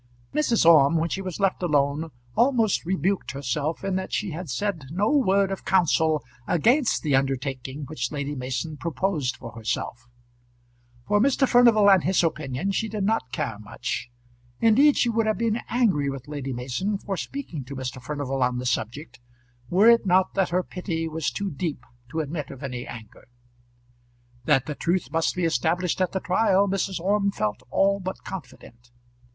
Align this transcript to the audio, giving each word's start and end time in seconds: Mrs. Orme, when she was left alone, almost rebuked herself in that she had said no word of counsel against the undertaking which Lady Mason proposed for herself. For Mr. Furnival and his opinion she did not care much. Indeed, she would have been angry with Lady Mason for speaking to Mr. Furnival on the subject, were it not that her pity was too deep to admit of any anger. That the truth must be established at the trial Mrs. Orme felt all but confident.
Mrs. 0.33 0.65
Orme, 0.65 0.95
when 0.97 1.09
she 1.09 1.21
was 1.21 1.39
left 1.39 1.61
alone, 1.61 2.09
almost 2.35 2.85
rebuked 2.85 3.33
herself 3.33 3.83
in 3.83 3.97
that 3.97 4.11
she 4.11 4.31
had 4.31 4.49
said 4.49 4.85
no 4.89 5.11
word 5.11 5.51
of 5.51 5.63
counsel 5.63 6.23
against 6.47 7.03
the 7.03 7.15
undertaking 7.15 7.85
which 7.85 8.11
Lady 8.11 8.33
Mason 8.33 8.77
proposed 8.77 9.37
for 9.37 9.51
herself. 9.51 10.07
For 11.07 11.19
Mr. 11.19 11.47
Furnival 11.47 11.87
and 11.87 12.03
his 12.03 12.23
opinion 12.23 12.71
she 12.71 12.89
did 12.89 13.03
not 13.03 13.31
care 13.31 13.59
much. 13.59 14.09
Indeed, 14.59 14.97
she 14.97 15.07
would 15.07 15.27
have 15.27 15.37
been 15.37 15.61
angry 15.69 16.09
with 16.09 16.27
Lady 16.27 16.51
Mason 16.51 16.97
for 16.97 17.15
speaking 17.15 17.63
to 17.65 17.75
Mr. 17.75 18.01
Furnival 18.01 18.41
on 18.41 18.57
the 18.57 18.65
subject, 18.65 19.19
were 19.69 19.87
it 19.87 20.07
not 20.07 20.33
that 20.33 20.49
her 20.49 20.63
pity 20.63 21.07
was 21.07 21.29
too 21.29 21.51
deep 21.51 21.85
to 22.09 22.21
admit 22.21 22.49
of 22.49 22.63
any 22.63 22.87
anger. 22.87 23.27
That 24.45 24.65
the 24.65 24.73
truth 24.73 25.11
must 25.11 25.35
be 25.35 25.45
established 25.45 26.01
at 26.01 26.11
the 26.11 26.19
trial 26.19 26.67
Mrs. 26.67 26.99
Orme 26.99 27.29
felt 27.29 27.61
all 27.69 27.99
but 27.99 28.23
confident. 28.23 28.89